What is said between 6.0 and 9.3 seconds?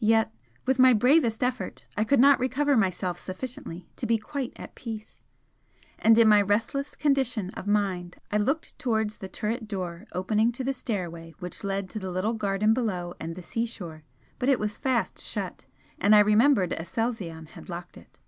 and in my restless condition of mind I looked towards the